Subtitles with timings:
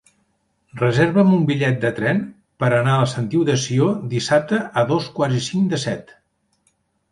[0.77, 2.23] Reserva'm un bitllet de tren
[2.63, 6.19] per anar a la Sentiu de Sió dissabte a dos quarts i cinc de set.